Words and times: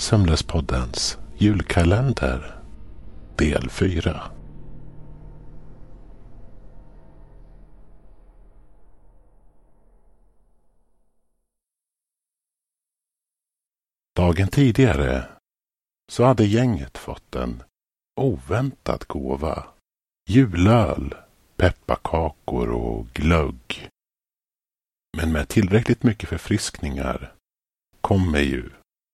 Sömnlöspoddens 0.00 1.18
julkalender 1.38 2.62
del 3.36 3.70
4. 3.70 4.22
Dagen 14.16 14.48
tidigare 14.48 15.28
så 16.12 16.24
hade 16.24 16.44
gänget 16.44 16.98
fått 16.98 17.36
en 17.36 17.62
oväntad 18.20 19.04
gåva. 19.06 19.66
Julöl, 20.28 21.14
pepparkakor 21.56 22.70
och 22.70 23.06
glögg. 23.06 23.88
Men 25.16 25.32
med 25.32 25.48
tillräckligt 25.48 26.02
mycket 26.02 26.28
förfriskningar 26.28 27.34
kommer 28.00 28.40
ju 28.40 28.70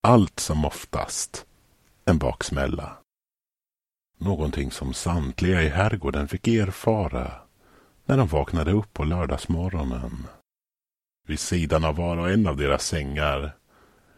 allt 0.06 0.40
som 0.40 0.64
oftast 0.64 1.46
en 2.04 2.18
baksmälla. 2.18 2.96
Någonting 4.18 4.70
som 4.70 4.94
samtliga 4.94 5.62
i 5.62 5.68
herrgården 5.68 6.28
fick 6.28 6.48
erfara 6.48 7.32
när 8.04 8.16
de 8.16 8.28
vaknade 8.28 8.72
upp 8.72 8.92
på 8.92 9.04
lördagsmorgonen. 9.04 10.26
Vid 11.28 11.40
sidan 11.40 11.84
av 11.84 11.96
var 11.96 12.16
och 12.16 12.30
en 12.30 12.46
av 12.46 12.56
deras 12.56 12.86
sängar 12.86 13.56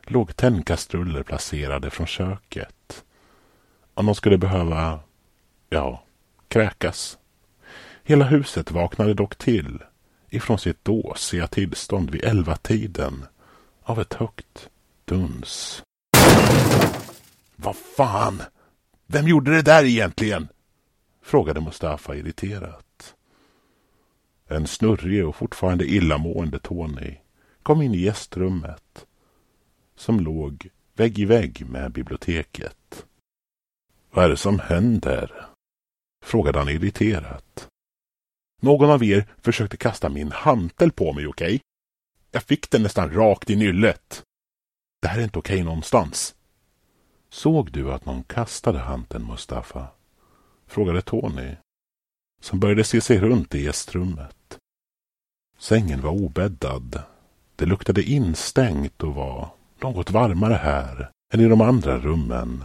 låg 0.03 0.37
tändkastruller 0.37 1.23
placerade 1.23 1.91
från 1.91 2.07
köket. 2.07 3.05
Om 3.95 4.07
de 4.07 4.15
skulle 4.15 4.39
behöva, 4.39 5.01
ja, 5.71 6.03
kräkas. 6.49 7.19
Hela 8.05 8.25
huset 8.25 8.71
vaknade 8.71 9.15
dock 9.15 9.37
till 9.37 9.83
ifrån 10.29 10.59
sitt 10.59 10.85
dåsiga 10.85 11.47
tillstånd 11.47 12.11
vid 12.11 12.25
elva 12.25 12.57
tiden 12.57 13.27
av 13.83 14.01
ett 14.01 14.15
högt 14.15 14.69
duns. 15.09 15.83
Vad 17.57 17.77
fan! 17.77 18.43
Vem 19.07 19.29
gjorde 19.29 19.51
det 19.51 19.63
där 19.63 19.85
egentligen? 19.85 20.49
Frågade 21.23 21.61
Mustafa 21.61 22.17
irriterat. 22.17 23.15
En 24.49 24.67
snurrig 24.67 25.27
och 25.27 25.37
fortfarande 25.37 25.85
illamående 25.85 26.59
Tony 26.59 27.17
kom 27.63 27.83
in 27.83 27.95
i 27.95 27.99
gästrummet 27.99 29.07
som 29.97 30.21
låg 30.21 30.69
vägg 30.95 31.19
i 31.19 31.25
vägg 31.25 31.67
med 31.69 31.93
biblioteket. 31.93 33.07
Vad 34.11 34.25
är 34.25 34.29
det 34.29 34.37
som 34.37 34.59
händer? 34.59 35.47
Frågade 36.25 36.59
han 36.59 36.69
irriterat. 36.69 37.69
Någon 38.63 38.91
av 38.91 39.05
er 39.05 39.27
försökte 39.43 39.77
kasta 39.77 40.09
min 40.09 40.33
hantel 40.33 40.93
på 40.93 41.13
mig, 41.13 41.27
okej? 41.27 41.47
Okay? 41.47 41.61
Jag 42.31 42.43
fick 42.43 42.71
den 42.71 42.83
nästan 42.83 43.11
rakt 43.11 43.51
i 43.51 43.57
nyllet. 43.57 44.25
Det 45.01 45.09
här 45.09 45.19
är 45.19 45.25
inte 45.25 45.39
okej 45.39 45.55
okay 45.57 45.65
någonstans. 45.65 46.35
Såg 47.31 47.73
du 47.73 47.93
att 47.93 48.07
någon 48.07 48.23
kastade 48.23 48.79
hanteln, 48.79 49.27
Mustafa? 49.27 49.87
Frågade 50.67 51.03
Tony, 51.03 51.57
som 52.41 52.61
började 52.61 52.85
se 52.85 53.01
sig 53.01 53.19
runt 53.19 53.55
i 53.55 53.63
gästrummet. 53.63 54.59
Sängen 55.59 56.01
var 56.01 56.11
obäddad. 56.11 57.03
Det 57.57 57.67
luktade 57.67 58.03
instängt 58.03 59.03
och 59.03 59.15
var 59.15 59.51
något 59.81 60.11
varmare 60.11 60.55
här 60.55 61.11
än 61.35 61.41
i 61.41 61.49
de 61.49 61.61
andra 61.61 61.99
rummen. 61.99 62.65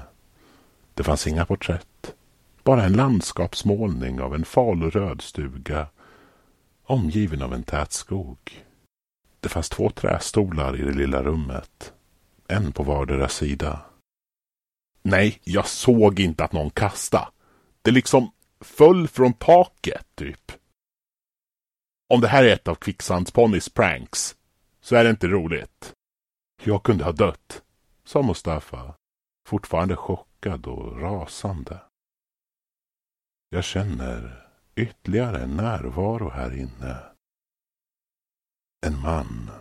Det 0.94 1.03
fanns 1.03 1.27
inga 1.27 1.45
porträtt. 1.45 2.15
Bara 2.63 2.83
en 2.83 2.94
landskapsmålning 2.94 4.21
av 4.21 4.35
en 4.35 4.45
faluröd 4.45 5.21
stuga 5.21 5.88
omgiven 6.83 7.41
av 7.41 7.53
en 7.53 7.63
tät 7.63 7.91
skog. 7.91 8.65
Det 9.39 9.50
fanns 9.50 9.69
två 9.69 9.89
trästolar 9.89 10.79
i 10.79 10.83
det 10.83 10.94
lilla 10.94 11.23
rummet. 11.23 11.94
En 12.47 12.71
på 12.71 12.83
vardera 12.83 13.29
sida. 13.29 13.85
Nej, 15.01 15.39
jag 15.43 15.67
såg 15.67 16.19
inte 16.19 16.43
att 16.43 16.53
någon 16.53 16.69
kastade. 16.69 17.27
Det 17.81 17.91
liksom 17.91 18.31
föll 18.59 19.07
från 19.07 19.33
taket, 19.33 20.07
typ. 20.15 20.51
Om 22.13 22.21
det 22.21 22.27
här 22.27 22.43
är 22.43 22.53
ett 22.53 22.67
av 22.67 22.75
Kvicksandsponnys 22.75 23.69
pranks 23.69 24.35
så 24.81 24.95
är 24.95 25.03
det 25.03 25.09
inte 25.09 25.27
roligt. 25.27 25.93
Jag 26.63 26.83
kunde 26.83 27.03
ha 27.03 27.11
dött, 27.11 27.63
sa 28.03 28.21
Mustafa, 28.21 28.95
fortfarande 29.47 29.95
chockad 29.95 30.67
och 30.67 31.01
rasande. 31.01 31.81
Jag 33.49 33.63
känner 33.63 34.49
ytterligare 34.75 35.43
en 35.43 35.55
närvaro 35.55 36.29
här 36.29 36.55
inne. 36.55 36.97
En 38.85 39.01
man. 39.01 39.51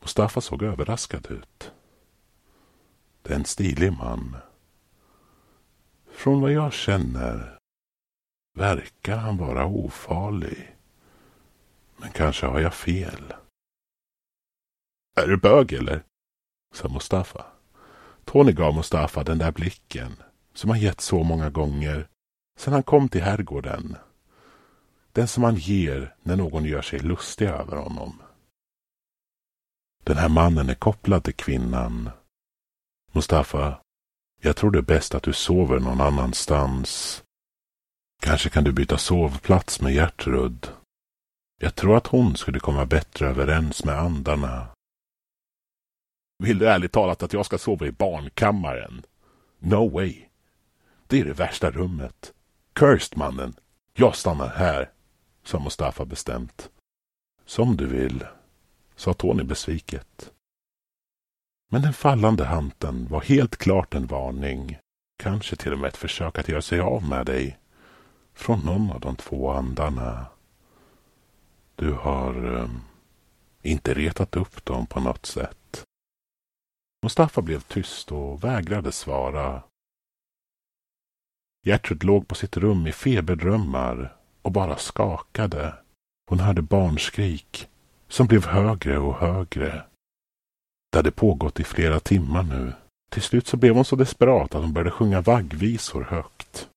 Mustafa 0.00 0.40
såg 0.40 0.62
överraskad 0.62 1.30
ut. 1.30 1.72
Det 3.22 3.32
är 3.32 3.36
en 3.36 3.44
stilig 3.44 3.92
man. 3.92 4.36
Från 6.10 6.40
vad 6.40 6.52
jag 6.52 6.72
känner 6.72 7.58
verkar 8.58 9.16
han 9.16 9.36
vara 9.36 9.66
ofarlig. 9.66 10.76
Men 11.96 12.10
kanske 12.10 12.46
har 12.46 12.60
jag 12.60 12.74
fel. 12.74 13.34
Är 15.16 15.26
du 15.26 15.36
bög 15.36 15.72
eller? 15.72 16.02
sa 16.74 16.88
Mustafa. 16.88 17.46
Tony 18.24 18.52
gav 18.52 18.74
Mustafa 18.74 19.24
den 19.24 19.38
där 19.38 19.52
blicken 19.52 20.16
som 20.54 20.70
han 20.70 20.80
gett 20.80 21.00
så 21.00 21.22
många 21.22 21.50
gånger 21.50 22.08
sedan 22.58 22.72
han 22.72 22.82
kom 22.82 23.08
till 23.08 23.22
herrgården. 23.22 23.96
Den 25.12 25.28
som 25.28 25.44
han 25.44 25.54
ger 25.54 26.14
när 26.22 26.36
någon 26.36 26.64
gör 26.64 26.82
sig 26.82 26.98
lustig 26.98 27.48
över 27.48 27.76
honom. 27.76 28.22
Den 30.04 30.16
här 30.16 30.28
mannen 30.28 30.68
är 30.68 30.74
kopplad 30.74 31.24
till 31.24 31.34
kvinnan. 31.34 32.10
Mustafa, 33.12 33.80
jag 34.40 34.56
tror 34.56 34.70
det 34.70 34.78
är 34.78 34.82
bäst 34.82 35.14
att 35.14 35.22
du 35.22 35.32
sover 35.32 35.80
någon 35.80 36.00
annanstans. 36.00 37.22
Kanske 38.22 38.50
kan 38.50 38.64
du 38.64 38.72
byta 38.72 38.98
sovplats 38.98 39.80
med 39.80 39.94
Gertrud. 39.94 40.72
Jag 41.60 41.74
tror 41.74 41.96
att 41.96 42.06
hon 42.06 42.36
skulle 42.36 42.60
komma 42.60 42.86
bättre 42.86 43.28
överens 43.28 43.84
med 43.84 43.98
andarna. 43.98 44.68
Vill 46.38 46.58
du 46.58 46.68
ärligt 46.68 46.92
talat 46.92 47.22
att 47.22 47.32
jag 47.32 47.46
ska 47.46 47.58
sova 47.58 47.86
i 47.86 47.92
barnkammaren? 47.92 49.02
No 49.58 49.88
way. 49.88 50.24
Det 51.06 51.20
är 51.20 51.24
det 51.24 51.32
värsta 51.32 51.70
rummet. 51.70 52.32
Cursed 52.72 53.18
mannen. 53.18 53.54
Jag 53.92 54.16
stannar 54.16 54.48
här, 54.48 54.90
sa 55.44 55.58
Mustafa 55.58 56.04
bestämt. 56.04 56.70
Som 57.44 57.76
du 57.76 57.86
vill, 57.86 58.24
sa 58.96 59.14
Tony 59.14 59.42
besviket. 59.42 60.32
Men 61.72 61.82
den 61.82 61.92
fallande 61.92 62.44
hanten 62.44 63.06
var 63.10 63.20
helt 63.20 63.56
klart 63.56 63.94
en 63.94 64.06
varning, 64.06 64.78
kanske 65.22 65.56
till 65.56 65.72
och 65.72 65.78
med 65.78 65.88
ett 65.88 65.96
försök 65.96 66.38
att 66.38 66.48
göra 66.48 66.62
sig 66.62 66.80
av 66.80 67.08
med 67.08 67.26
dig, 67.26 67.58
från 68.34 68.60
någon 68.60 68.90
av 68.90 69.00
de 69.00 69.16
två 69.16 69.50
andarna. 69.50 70.26
Du 71.74 71.92
har 71.92 72.56
ehm, 72.56 72.80
inte 73.62 73.94
retat 73.94 74.36
upp 74.36 74.64
dem 74.64 74.86
på 74.86 75.00
något 75.00 75.26
sätt. 75.26 75.84
Mustafa 77.02 77.42
blev 77.42 77.60
tyst 77.60 78.12
och 78.12 78.44
vägrade 78.44 78.92
svara. 78.92 79.62
Gertrud 81.66 82.04
låg 82.04 82.28
på 82.28 82.34
sitt 82.34 82.56
rum 82.56 82.86
i 82.86 82.92
feberdrömmar 82.92 84.16
och 84.42 84.52
bara 84.52 84.76
skakade. 84.76 85.74
Hon 86.30 86.40
hörde 86.40 86.62
barnskrik 86.62 87.68
som 88.08 88.26
blev 88.26 88.46
högre 88.46 88.98
och 88.98 89.14
högre. 89.14 89.89
Det 90.90 90.98
hade 90.98 91.10
pågått 91.10 91.60
i 91.60 91.64
flera 91.64 92.00
timmar 92.00 92.42
nu. 92.42 92.72
Till 93.08 93.22
slut 93.22 93.46
så 93.46 93.56
blev 93.56 93.74
hon 93.74 93.84
så 93.84 93.96
desperat 93.96 94.54
att 94.54 94.62
hon 94.62 94.72
började 94.72 94.90
sjunga 94.90 95.20
vaggvisor 95.20 96.02
högt. 96.02 96.68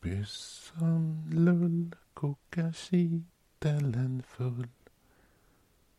Byssan 0.00 1.30
lull 1.32 1.96
kokar 2.14 2.72
kittelen 2.72 4.22
full. 4.28 4.68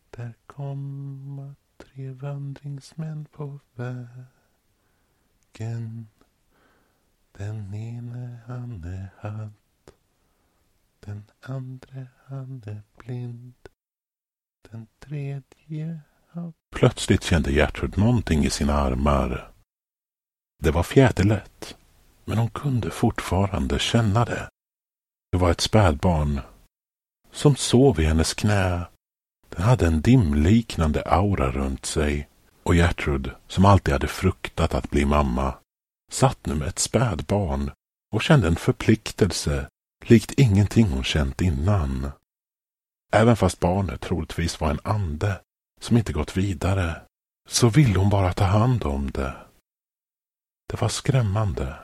Där 0.09 0.33
komma 0.45 1.55
tre 1.77 2.11
vandringsmän 2.11 3.25
på 3.25 3.59
vägen. 3.75 4.27
Den 7.31 7.73
ene 7.73 8.39
han 8.45 8.83
är 8.83 9.09
hatt, 9.17 9.94
den 10.99 11.23
andra 11.41 12.07
han 12.25 12.61
är 12.65 12.81
blind. 12.97 13.67
Den 14.72 14.88
tredje. 15.00 16.00
Plötsligt 16.75 17.24
kände 17.24 17.52
Gertrud 17.52 17.98
någonting 17.98 18.46
i 18.46 18.50
sina 18.50 18.74
armar. 18.74 19.52
Det 20.64 20.72
var 20.72 20.84
fjäderlätt, 20.84 21.78
men 22.25 22.38
hon 22.38 22.50
kunde 22.50 22.92
fortfarande 22.92 23.80
känna 23.80 24.25
det. 24.25 24.50
Det 25.31 25.38
var 25.38 25.52
ett 25.52 25.62
spädbarn 25.62 26.42
som 27.31 27.56
sov 27.56 28.00
i 28.00 28.04
hennes 28.04 28.34
knä. 28.34 28.86
Den 29.50 29.62
hade 29.62 29.88
en 29.88 30.02
dimliknande 30.02 31.02
aura 31.02 31.52
runt 31.52 31.86
sig 31.86 32.30
och 32.64 32.75
Gertrud, 32.75 33.31
som 33.48 33.66
alltid 33.66 33.94
hade 33.94 34.08
fruktat 34.08 34.74
att 34.74 34.90
bli 34.90 35.06
mamma, 35.06 35.54
satt 36.12 36.46
nu 36.46 36.56
med 36.56 36.68
ett 36.68 36.80
spädbarn 36.80 37.72
och 38.12 38.22
kände 38.22 38.48
en 38.48 38.56
förpliktelse 38.56 39.69
likt 40.06 40.31
ingenting 40.31 40.88
hon 40.88 41.04
känt 41.04 41.42
innan. 41.42 42.12
Även 43.12 43.36
fast 43.36 43.59
barnet 43.59 44.01
troligtvis 44.01 44.62
var 44.62 44.69
en 44.69 44.80
ande 44.83 45.42
som 45.81 45.98
inte 45.98 46.13
gått 46.13 46.38
vidare 46.38 47.01
så 47.48 47.69
ville 47.69 48.00
hon 48.00 48.09
bara 48.09 48.33
ta 48.33 48.44
hand 48.44 48.83
om 48.83 49.12
det. 49.12 49.36
Det 50.69 50.81
var 50.81 50.89
skrämmande. 50.89 51.80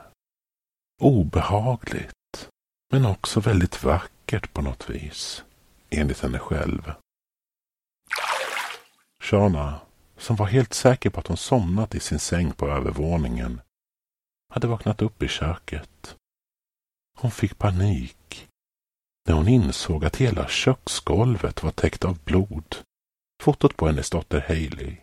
Obehagligt. 1.00 2.48
Men 2.92 3.06
också 3.06 3.40
väldigt 3.40 3.84
vackert 3.84 4.52
på 4.52 4.62
något 4.62 4.90
vis. 4.90 5.44
Enligt 5.90 6.20
henne 6.20 6.38
själv. 6.38 6.92
Shana, 9.22 9.80
som 10.16 10.36
var 10.36 10.46
helt 10.46 10.74
säker 10.74 11.10
på 11.10 11.20
att 11.20 11.26
hon 11.26 11.36
somnat 11.36 11.94
i 11.94 12.00
sin 12.00 12.18
säng 12.18 12.52
på 12.52 12.68
övervåningen, 12.68 13.60
hade 14.52 14.66
vaknat 14.66 15.02
upp 15.02 15.22
i 15.22 15.28
köket. 15.28 16.16
Hon 17.18 17.30
fick 17.30 17.58
panik 17.58 18.48
när 19.28 19.34
hon 19.34 19.48
insåg 19.48 20.04
att 20.04 20.16
hela 20.16 20.48
köksgolvet 20.48 21.62
var 21.62 21.70
täckt 21.70 22.04
av 22.04 22.18
blod. 22.24 22.76
Fotot 23.42 23.76
på 23.76 23.86
hennes 23.86 24.10
dotter 24.10 24.40
Haley 24.40 24.96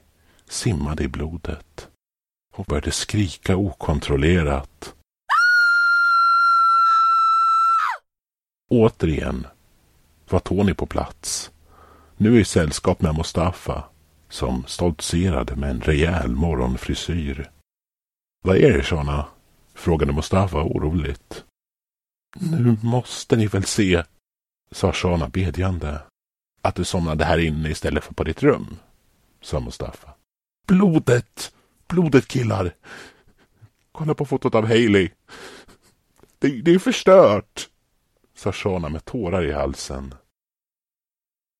simmade 0.49 1.03
i 1.03 1.07
blodet. 1.07 1.87
Hon 2.55 2.65
började 2.69 2.91
skrika 2.91 3.55
okontrollerat. 3.55 4.95
Återigen 8.69 9.47
var 10.29 10.39
Tony 10.39 10.73
på 10.73 10.85
plats. 10.85 11.51
Nu 12.17 12.39
i 12.39 12.45
sällskap 12.45 13.01
med 13.01 13.15
Mustafa 13.15 13.83
som 14.29 14.65
stoltserade 14.67 15.55
med 15.55 15.69
en 15.69 15.81
rejäl 15.81 16.35
morgonfrisyr. 16.35 17.51
Vad 18.43 18.57
är 18.57 18.73
det, 18.73 18.83
Shana? 18.83 19.25
frågade 19.73 20.13
Mustafa 20.13 20.63
oroligt. 20.63 21.45
Nu 22.39 22.77
måste 22.83 23.35
ni 23.35 23.47
väl 23.47 23.63
se, 23.63 24.03
sa 24.71 24.93
Shana 24.93 25.29
bedjande. 25.29 26.01
Att 26.61 26.75
du 26.75 26.83
somnade 26.83 27.25
här 27.25 27.37
inne 27.37 27.69
istället 27.69 28.03
för 28.03 28.13
på 28.13 28.23
ditt 28.23 28.43
rum, 28.43 28.77
sa 29.41 29.59
Mustafa. 29.59 30.13
Blodet! 30.67 31.53
Blodet 31.87 32.27
killar! 32.27 32.75
Kolla 33.91 34.13
på 34.13 34.25
fotot 34.25 34.55
av 34.55 34.67
Hailey. 34.67 35.09
Det, 36.39 36.61
det 36.61 36.71
är 36.71 36.79
förstört, 36.79 37.69
sa 38.35 38.51
Shana 38.51 38.89
med 38.89 39.05
tårar 39.05 39.43
i 39.43 39.51
halsen. 39.51 40.13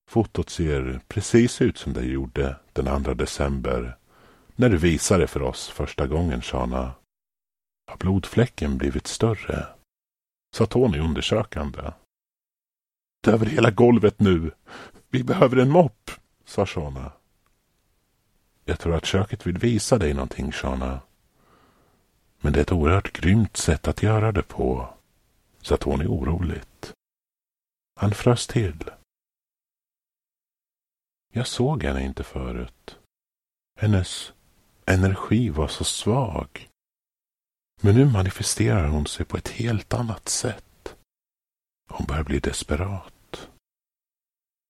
Fotot 0.09 0.49
ser 0.49 1.01
precis 1.07 1.61
ut 1.61 1.77
som 1.77 1.93
det 1.93 2.05
gjorde 2.05 2.55
den 2.73 3.03
2 3.03 3.13
december 3.13 3.97
när 4.55 4.69
du 4.69 4.77
visade 4.77 5.23
det 5.23 5.27
för 5.27 5.41
oss 5.41 5.69
första 5.69 6.07
gången, 6.07 6.41
Shana. 6.41 6.93
Har 7.87 7.97
blodfläcken 7.97 8.77
blivit 8.77 9.07
större? 9.07 9.67
Sa 10.51 10.65
Tony 10.65 10.99
undersökande. 10.99 11.91
Är 13.27 13.31
över 13.33 13.45
hela 13.45 13.71
golvet 13.71 14.19
nu. 14.19 14.51
Vi 15.09 15.23
behöver 15.23 15.57
en 15.57 15.69
mopp, 15.69 16.11
sa 16.45 16.65
Shana. 16.65 17.11
Jag 18.65 18.79
tror 18.79 18.95
att 18.95 19.05
köket 19.05 19.47
vill 19.47 19.57
visa 19.57 19.97
dig 19.97 20.13
någonting, 20.13 20.51
Shana. 20.51 20.99
Men 22.39 22.53
det 22.53 22.59
är 22.59 22.61
ett 22.61 22.71
oerhört 22.71 23.13
grymt 23.13 23.57
sätt 23.57 23.87
att 23.87 24.03
göra 24.03 24.31
det 24.31 24.43
på, 24.43 24.93
sa 25.61 25.77
Tony 25.77 26.05
oroligt. 26.05 26.93
Han 27.95 28.11
frös 28.11 28.47
till. 28.47 28.83
Jag 31.33 31.47
såg 31.47 31.83
henne 31.83 32.03
inte 32.03 32.23
förut. 32.23 32.97
Hennes 33.79 34.33
energi 34.85 35.49
var 35.49 35.67
så 35.67 35.83
svag. 35.83 36.70
Men 37.83 37.95
nu 37.95 38.05
manifesterar 38.05 38.87
hon 38.87 39.07
sig 39.07 39.25
på 39.25 39.37
ett 39.37 39.47
helt 39.47 39.93
annat 39.93 40.29
sätt. 40.29 40.95
Hon 41.89 42.05
börjar 42.07 42.23
bli 42.23 42.39
desperat. 42.39 43.49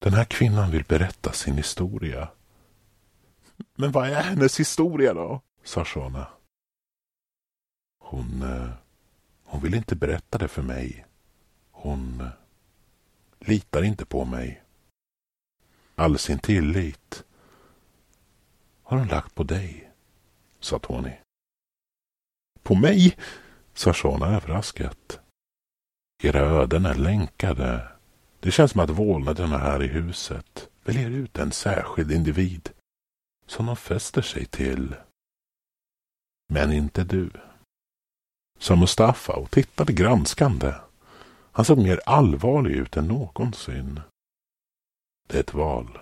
Den 0.02 0.14
här 0.14 0.26
kvinnan 0.26 0.72
vill 0.72 0.84
berätta 0.84 1.32
sin 1.34 1.58
historia. 1.58 2.30
Men 3.76 3.92
vad 3.92 4.10
är 4.10 4.22
hennes 4.22 4.60
historia 4.60 5.14
då? 5.14 5.42
sa 5.64 5.86
Shona. 5.86 6.28
Hon, 8.00 8.42
eh, 8.42 8.70
hon 9.44 9.62
vill 9.62 9.74
inte 9.74 9.96
berätta 9.96 10.38
det 10.38 10.48
för 10.48 10.62
mig. 10.62 11.06
Hon 11.72 12.22
eh, 12.22 12.28
litar 13.40 13.84
inte 13.84 14.06
på 14.06 14.26
mig. 14.26 14.64
All 15.96 16.18
sin 16.18 16.40
tillit 16.40 17.24
har 18.84 18.98
hon 18.98 19.08
lagt 19.08 19.36
på 19.36 19.44
dig, 19.44 19.92
sa 20.60 20.80
Tony. 20.80 21.14
På 22.64 22.76
mig? 22.76 23.18
sa 23.74 23.94
Sean 23.94 24.22
överraskat. 24.22 25.20
Era 26.24 26.40
öden 26.40 26.86
är 26.86 26.96
länkade. 26.96 27.88
Det 28.40 28.52
känns 28.52 28.72
som 28.72 28.82
att 28.82 28.90
vålnaderna 28.90 29.58
här 29.58 29.84
i 29.84 29.88
huset 29.88 30.70
väljer 30.84 31.10
ut 31.10 31.38
en 31.38 31.52
särskild 31.52 32.12
individ 32.12 32.70
som 33.46 33.66
de 33.66 33.76
fäster 33.76 34.22
sig 34.22 34.46
till. 34.46 34.96
Men 36.50 36.72
inte 36.72 37.04
du. 37.04 37.32
Sa 38.60 38.76
Mustafa 38.76 39.34
och 39.34 39.52
tittade 39.52 39.94
granskande. 39.94 40.74
Han 41.52 41.66
såg 41.66 41.78
mer 41.78 42.02
allvarlig 42.06 42.72
ut 42.72 42.98
än 42.98 43.08
någonsin. 43.08 44.00
Det 45.30 45.38
är 45.38 45.40
ett 45.40 45.54
val. 45.54 46.00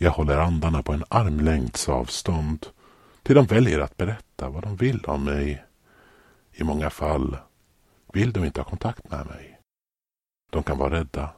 Jag 0.00 0.10
håller 0.10 0.38
andarna 0.38 0.82
på 0.82 0.92
en 0.92 1.04
armlängds 1.08 1.88
avstånd 1.88 2.66
till 3.28 3.34
de 3.34 3.46
väljer 3.46 3.80
att 3.80 3.96
berätta 3.96 4.48
vad 4.48 4.62
de 4.62 4.76
vill 4.76 5.04
om 5.04 5.24
mig. 5.24 5.64
I 6.52 6.64
många 6.64 6.90
fall 6.90 7.36
vill 8.12 8.32
de 8.32 8.44
inte 8.44 8.60
ha 8.60 8.64
kontakt 8.64 9.10
med 9.10 9.26
mig. 9.26 9.60
De 10.50 10.62
kan 10.62 10.78
vara 10.78 10.94
rädda. 10.94 11.34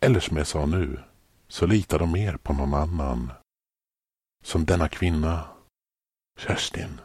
Eller 0.00 0.20
som 0.20 0.36
jag 0.36 0.46
sa 0.46 0.66
nu, 0.66 0.98
så 1.48 1.66
litar 1.66 1.98
de 1.98 2.12
mer 2.12 2.36
på 2.36 2.52
någon 2.52 2.74
annan. 2.74 3.32
Som 4.44 4.64
denna 4.64 4.88
kvinna, 4.88 5.44
Kerstin, 6.38 7.00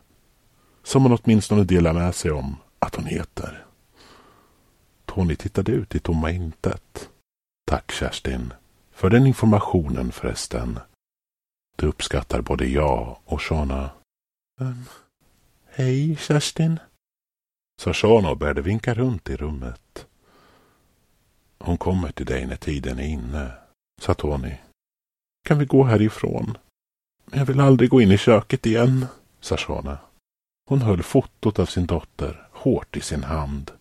som 0.83 1.03
hon 1.03 1.17
åtminstone 1.21 1.63
delar 1.63 1.93
med 1.93 2.15
sig 2.15 2.31
om 2.31 2.55
att 2.79 2.95
hon 2.95 3.05
heter. 3.05 3.65
Tony 5.05 5.35
tittade 5.35 5.71
ut 5.71 5.95
i 5.95 5.99
tomma 5.99 6.31
intet. 6.31 7.09
Tack 7.65 7.91
Kerstin, 7.91 8.53
för 8.91 9.09
den 9.09 9.27
informationen 9.27 10.11
förresten. 10.11 10.79
Det 11.75 11.85
uppskattar 11.85 12.41
både 12.41 12.65
jag 12.65 13.17
och 13.25 13.41
Shona. 13.41 13.89
Um, 14.61 14.85
hej 15.65 16.15
Kerstin, 16.15 16.79
sa 17.81 17.93
Shana 17.93 18.29
och 18.29 18.37
började 18.37 18.61
vinka 18.61 18.93
runt 18.93 19.29
i 19.29 19.35
rummet. 19.35 20.07
Hon 21.59 21.77
kommer 21.77 22.11
till 22.11 22.25
dig 22.25 22.45
när 22.45 22.55
tiden 22.55 22.99
är 22.99 23.07
inne, 23.07 23.51
sa 24.01 24.13
Tony. 24.13 24.55
Kan 25.45 25.59
vi 25.59 25.65
gå 25.65 25.83
härifrån? 25.83 26.57
Jag 27.31 27.45
vill 27.45 27.59
aldrig 27.59 27.89
gå 27.89 28.01
in 28.01 28.11
i 28.11 28.17
köket 28.17 28.65
igen, 28.65 29.05
sa 29.39 29.57
Shana. 29.57 29.97
Hon 30.69 30.81
höll 30.81 31.03
fotot 31.03 31.59
av 31.59 31.65
sin 31.65 31.85
dotter 31.85 32.47
hårt 32.51 32.97
i 32.97 33.01
sin 33.01 33.23
hand 33.23 33.71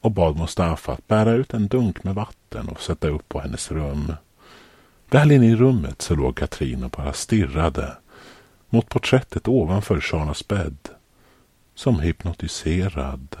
och 0.00 0.10
bad 0.10 0.36
Mustafa 0.36 0.92
att 0.92 1.06
bära 1.06 1.32
ut 1.32 1.54
en 1.54 1.68
dunk 1.68 2.04
med 2.04 2.14
vatten 2.14 2.68
och 2.68 2.80
sätta 2.80 3.08
upp 3.08 3.28
på 3.28 3.40
hennes 3.40 3.70
rum. 3.70 4.12
Väl 5.10 5.32
inne 5.32 5.46
i 5.46 5.56
rummet 5.56 6.02
så 6.02 6.14
låg 6.14 6.36
Katrin 6.36 6.84
och 6.84 6.90
bara 6.90 7.12
stirrade 7.12 7.96
mot 8.72 8.88
porträttet 8.88 9.48
ovanför 9.48 10.00
Shanas 10.00 10.48
bädd. 10.48 10.88
Som 11.74 12.00
hypnotiserad. 12.00 13.36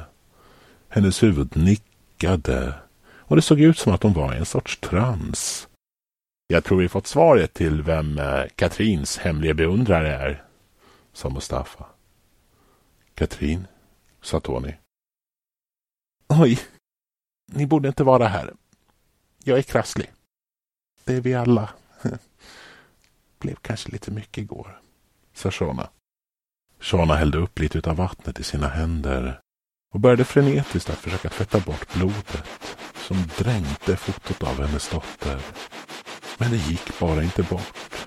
Hennes 0.88 1.22
huvud 1.22 1.56
nickade 1.56 2.74
och 3.32 3.36
det 3.36 3.42
såg 3.42 3.60
ut 3.60 3.78
som 3.78 3.92
att 3.92 4.02
hon 4.02 4.12
var 4.12 4.34
i 4.34 4.36
en 4.36 4.46
sorts 4.46 4.80
trans. 4.80 5.68
Jag 6.46 6.64
tror 6.64 6.78
vi 6.78 6.88
fått 6.88 7.06
svaret 7.06 7.54
till 7.54 7.82
vem 7.82 8.18
eh, 8.18 8.44
Katrins 8.56 9.18
hemliga 9.18 9.54
beundrare 9.54 10.16
är, 10.16 10.44
sa 11.12 11.30
Mustafa. 11.30 11.86
Katrin, 13.14 13.66
sa 14.20 14.40
Tony. 14.40 14.74
Oj, 16.28 16.60
ni 17.46 17.66
borde 17.66 17.88
inte 17.88 18.04
vara 18.04 18.28
här. 18.28 18.54
Jag 19.44 19.58
är 19.58 19.62
krasslig. 19.62 20.12
Det 21.04 21.14
är 21.14 21.20
vi 21.20 21.34
alla. 21.34 21.70
Blev 23.38 23.54
kanske 23.54 23.92
lite 23.92 24.10
mycket 24.10 24.42
igår, 24.42 24.80
sa 25.34 25.50
Shona. 25.50 25.88
Shona 26.80 27.14
hällde 27.14 27.38
upp 27.38 27.58
lite 27.58 27.90
av 27.90 27.96
vattnet 27.96 28.40
i 28.40 28.44
sina 28.44 28.68
händer 28.68 29.40
och 29.94 30.00
började 30.00 30.24
frenetiskt 30.24 30.90
att 30.90 30.98
försöka 30.98 31.28
tvätta 31.28 31.60
bort 31.60 31.94
blodet 31.94 32.44
som 32.96 33.16
dränkte 33.38 33.96
fotot 33.96 34.42
av 34.42 34.66
hennes 34.66 34.90
dotter. 34.90 35.40
Men 36.38 36.50
det 36.50 36.56
gick 36.56 36.98
bara 37.00 37.22
inte 37.22 37.42
bort. 37.42 38.06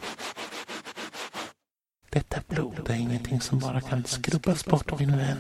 Detta 2.09 2.41
blod 2.47 2.89
är 2.89 2.95
ingenting 2.95 3.41
som 3.41 3.59
bara 3.59 3.81
kan 3.81 4.05
skrubbas 4.05 4.65
bort, 4.65 4.99
min 4.99 5.17
vän, 5.17 5.37